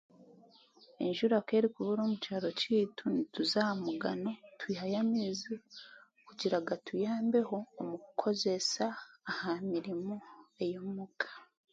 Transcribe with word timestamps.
Enjura 1.05 1.37
ku 1.45 1.49
erikubura 1.57 1.99
omu 2.03 2.17
kyaro 2.23 2.49
kyaitu 2.59 3.03
nituza 3.13 3.57
aha 3.63 3.73
mugano, 3.85 4.31
twihayo 4.59 4.97
amaizi 5.03 5.51
kugira 6.25 6.65
gatuyambeho 6.67 7.57
omu 7.79 7.95
kukozeesa 8.03 8.85
aha 9.31 9.51
mirimo 9.71 10.15
ey'omuka. 10.63 11.27